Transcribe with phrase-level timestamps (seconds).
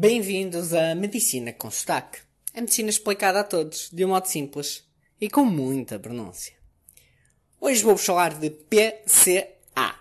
[0.00, 2.20] Bem-vindos à Medicina com Sotaque.
[2.54, 4.84] A medicina explicada a todos, de um modo simples
[5.20, 6.54] e com muita pronúncia.
[7.60, 9.98] Hoje vou-vos falar de PCA.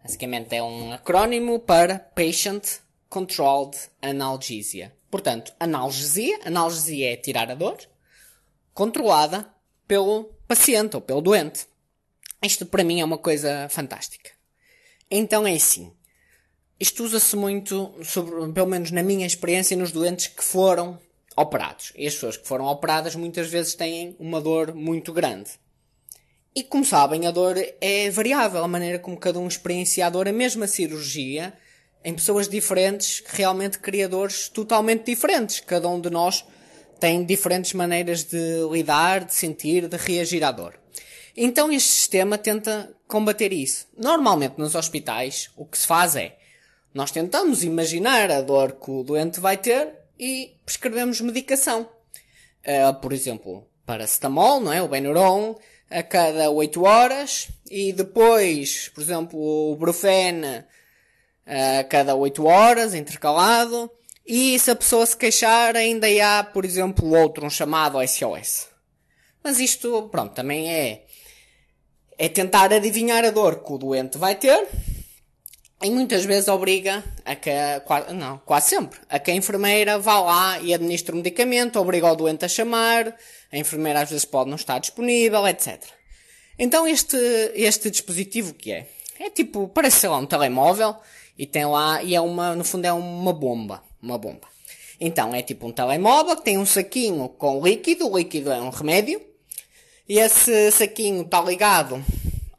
[0.00, 2.62] Basicamente é um acrónimo para Patient
[3.08, 4.96] Controlled Analgesia.
[5.10, 7.78] Portanto, analgesia, analgesia é tirar a dor,
[8.72, 9.52] controlada
[9.88, 11.66] pelo paciente ou pelo doente.
[12.40, 14.30] Isto para mim é uma coisa fantástica.
[15.10, 15.92] Então é assim.
[16.82, 20.98] Isto usa-se muito, sobre, pelo menos na minha experiência, nos doentes que foram
[21.36, 21.92] operados.
[21.94, 25.50] E as pessoas que foram operadas muitas vezes têm uma dor muito grande.
[26.52, 30.26] E como sabem, a dor é variável, a maneira como cada um experiencia a dor,
[30.26, 31.52] a mesma cirurgia,
[32.04, 35.60] em pessoas diferentes, realmente criadores totalmente diferentes.
[35.60, 36.44] Cada um de nós
[36.98, 40.74] tem diferentes maneiras de lidar, de sentir, de reagir à dor.
[41.36, 43.86] Então este sistema tenta combater isso.
[43.96, 46.41] Normalmente nos hospitais, o que se faz é
[46.94, 51.88] nós tentamos imaginar a dor que o doente vai ter e prescrevemos medicação.
[52.64, 54.82] Uh, por exemplo, paracetamol, não é?
[54.82, 55.56] O Benuron,
[55.90, 57.48] a cada 8 horas.
[57.70, 60.42] E depois, por exemplo, o Brufen
[61.46, 63.90] a cada 8 horas, intercalado.
[64.26, 68.68] E se a pessoa se queixar, ainda há, por exemplo, outro, um chamado SOS.
[69.42, 71.04] Mas isto, pronto, também é,
[72.16, 74.68] é tentar adivinhar a dor que o doente vai ter
[75.82, 77.50] e muitas vezes obriga a que,
[78.14, 82.14] não, quase sempre, a que a enfermeira vá lá e administre o medicamento, obriga o
[82.14, 83.14] doente a chamar,
[83.50, 85.82] a enfermeira às vezes pode não estar disponível, etc.
[86.58, 87.16] Então este,
[87.54, 88.86] este dispositivo que é?
[89.18, 90.96] É tipo, parece sei lá um telemóvel
[91.36, 94.46] e tem lá, e é uma, no fundo é uma bomba, uma bomba.
[95.00, 98.70] Então é tipo um telemóvel que tem um saquinho com líquido, o líquido é um
[98.70, 99.20] remédio,
[100.08, 102.04] e esse saquinho está ligado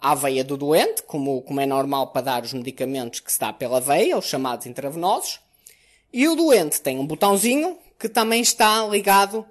[0.03, 3.53] à veia do doente, como, como é normal para dar os medicamentos que se dá
[3.53, 5.39] pela veia, os chamados intravenosos.
[6.11, 9.47] E o doente tem um botãozinho que também está ligado uh,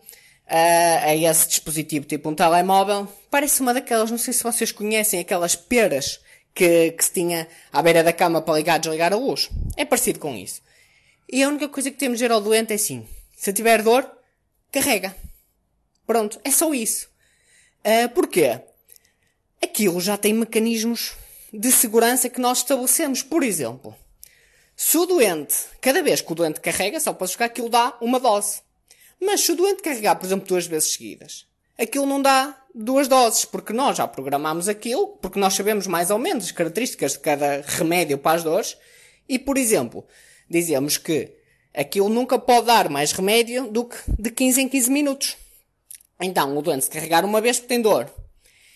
[0.47, 3.09] a esse dispositivo, tipo um telemóvel.
[3.31, 6.21] Parece uma daquelas, não sei se vocês conhecem, aquelas peras
[6.55, 9.49] que, que se tinha à beira da cama para ligar e desligar a luz.
[9.75, 10.61] É parecido com isso.
[11.31, 14.07] E a única coisa que temos de dizer ao doente é assim, se tiver dor,
[14.71, 15.17] carrega.
[16.07, 17.09] Pronto, é só isso.
[17.81, 18.61] Uh, porquê?
[19.73, 21.15] Aquilo já tem mecanismos
[21.51, 23.23] de segurança que nós estabelecemos.
[23.23, 23.97] Por exemplo,
[24.77, 28.21] se o doente, cada vez que o doente carrega, só para jogar aquilo dá uma
[28.21, 28.61] dose.
[29.19, 31.47] Mas se o doente carregar, por exemplo, duas vezes seguidas,
[31.79, 36.19] aquilo não dá duas doses, porque nós já programamos aquilo, porque nós sabemos mais ou
[36.19, 38.77] menos as características de cada remédio para as dores,
[39.27, 40.05] e, por exemplo,
[40.51, 41.33] dizemos que
[41.73, 45.37] aquilo nunca pode dar mais remédio do que de 15 em 15 minutos.
[46.21, 48.13] Então, o doente se carregar uma vez porque tem dor,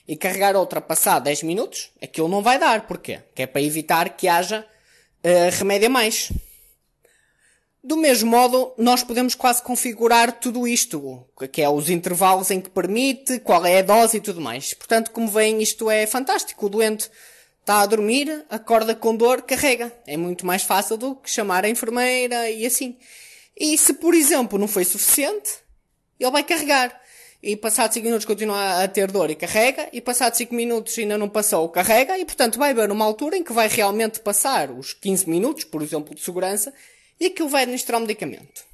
[0.08, 2.86] e carregar outra passar 10 minutos, aquilo não vai dar.
[2.86, 3.20] Porquê?
[3.34, 4.64] Que é para evitar que haja
[5.24, 6.32] uh, remédio a mais.
[7.82, 12.68] Do mesmo modo, nós podemos quase configurar tudo isto, que é os intervalos em que
[12.68, 14.74] permite, qual é a dose e tudo mais.
[14.74, 16.66] Portanto, como veem, isto é fantástico.
[16.66, 17.08] O doente
[17.60, 19.92] está a dormir, acorda com dor, carrega.
[20.04, 22.96] É muito mais fácil do que chamar a enfermeira e assim.
[23.56, 25.50] E se, por exemplo, não foi suficiente,
[26.18, 27.00] ele vai carregar
[27.42, 31.18] e passados 5 minutos continua a ter dor e carrega, e passados 5 minutos ainda
[31.18, 34.92] não passou, carrega, e portanto vai haver uma altura em que vai realmente passar os
[34.92, 36.72] 15 minutos, por exemplo, de segurança,
[37.20, 38.64] e aquilo vai administrar o medicamento.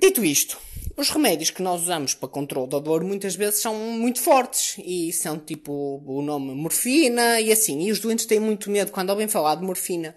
[0.00, 0.58] Dito isto,
[0.96, 5.12] os remédios que nós usamos para controle da dor muitas vezes são muito fortes e
[5.12, 7.82] são tipo o nome morfina e assim.
[7.82, 10.16] E os doentes têm muito medo quando ouvem falar de morfina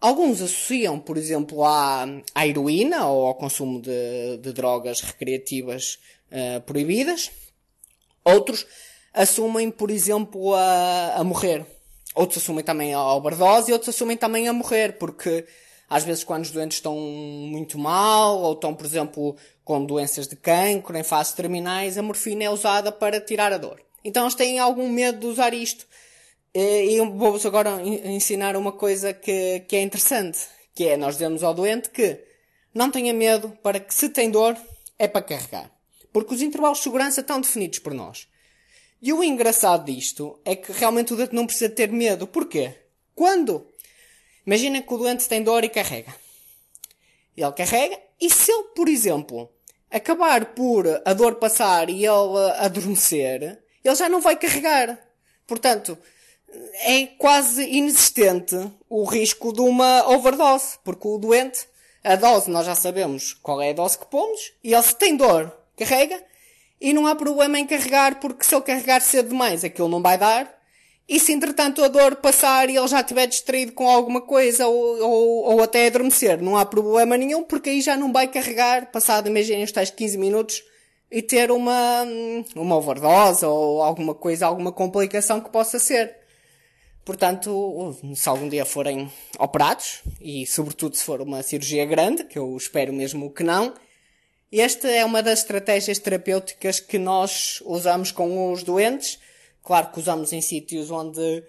[0.00, 5.98] Alguns associam, por exemplo, à, à heroína ou ao consumo de, de drogas recreativas
[6.32, 7.30] uh, proibidas.
[8.24, 8.66] Outros
[9.12, 11.66] assumem, por exemplo, a, a morrer.
[12.14, 15.46] Outros assumem também a overdose e outros assumem também a morrer, porque
[15.88, 20.34] às vezes quando os doentes estão muito mal ou estão, por exemplo, com doenças de
[20.34, 23.80] cancro em fases terminais, a morfina é usada para tirar a dor.
[24.04, 25.86] Então eles têm algum medo de usar isto.
[26.54, 30.38] E eu vou-vos agora ensinar uma coisa que, que é interessante,
[30.74, 32.18] que é nós dizemos ao doente que
[32.74, 34.56] não tenha medo para que se tem dor
[34.98, 35.70] é para carregar.
[36.12, 38.28] Porque os intervalos de segurança estão definidos por nós.
[39.00, 42.26] E o engraçado disto é que realmente o doente não precisa ter medo.
[42.26, 42.74] Porquê?
[43.14, 43.66] Quando?
[44.44, 46.14] Imagina que o doente tem dor e carrega.
[47.36, 49.50] Ele carrega e se ele, por exemplo,
[49.90, 54.98] acabar por a dor passar e ele adormecer, ele já não vai carregar.
[55.46, 55.96] Portanto,
[56.84, 58.56] é quase inexistente
[58.88, 61.66] o risco de uma overdose, porque o doente,
[62.02, 65.16] a dose, nós já sabemos qual é a dose que pomos, e ele se tem
[65.16, 66.22] dor, carrega,
[66.80, 70.16] e não há problema em carregar, porque se ele carregar cedo demais, aquilo não vai
[70.16, 70.60] dar,
[71.12, 75.02] E se entretanto a dor passar e ele já estiver distraído com alguma coisa ou,
[75.02, 79.28] ou, ou até adormecer, não há problema nenhum, porque aí já não vai carregar, passado,
[79.28, 80.62] imaginem, os tais 15 minutos,
[81.10, 82.04] e ter uma,
[82.54, 86.19] uma overdose ou alguma coisa, alguma complicação que possa ser.
[87.10, 92.56] Portanto, se algum dia forem operados, e sobretudo se for uma cirurgia grande, que eu
[92.56, 93.74] espero mesmo que não,
[94.52, 99.18] esta é uma das estratégias terapêuticas que nós usamos com os doentes.
[99.60, 101.42] Claro que usamos em sítios onde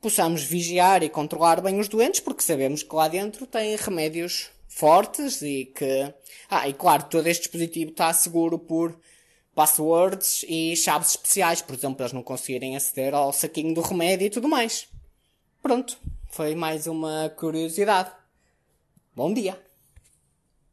[0.00, 5.42] possamos vigiar e controlar bem os doentes, porque sabemos que lá dentro tem remédios fortes
[5.42, 6.12] e que,
[6.50, 8.98] ah, e claro, todo este dispositivo está seguro por
[9.54, 14.30] passwords e chaves especiais, por exemplo, eles não conseguirem aceder ao saquinho do remédio e
[14.30, 14.92] tudo mais.
[15.64, 15.96] Pronto,
[16.28, 18.12] foi mais uma curiosidade.
[19.16, 19.63] Bom dia!